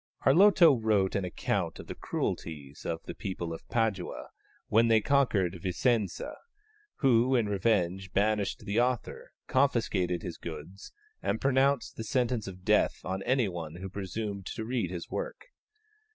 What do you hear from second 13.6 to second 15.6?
who presumed to read his work.